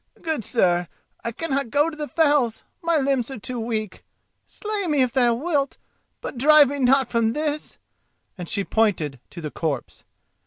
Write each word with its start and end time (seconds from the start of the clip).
Good 0.19 0.43
sir, 0.43 0.87
I 1.23 1.31
cannot 1.31 1.69
go 1.69 1.87
to 1.87 1.95
the 1.95 2.07
fells, 2.07 2.63
my 2.81 2.97
limbs 2.97 3.29
are 3.29 3.37
too 3.37 3.59
weak. 3.59 4.03
Slay 4.47 4.87
me, 4.87 5.03
if 5.03 5.13
thou 5.13 5.35
wilt, 5.35 5.77
but 6.21 6.39
drive 6.39 6.69
me 6.69 6.79
not 6.79 7.11
from 7.11 7.33
this," 7.33 7.77
and 8.35 8.49
she 8.49 8.63
pointed 8.63 9.19
to 9.29 9.41
the 9.41 9.51
corpse. 9.51 10.03